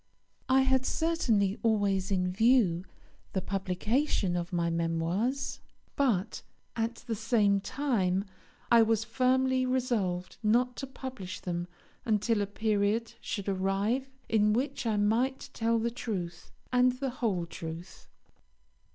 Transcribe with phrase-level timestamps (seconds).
[0.49, 2.85] I had certainly always in view
[3.33, 5.59] the publication of my Memoirs;
[5.95, 6.41] but,
[6.75, 8.25] at the same time,
[8.71, 11.67] I was firmly resolved not to publish them
[12.03, 17.45] until a period should arrive in which I might tell the truth, and the whole
[17.45, 18.07] truth.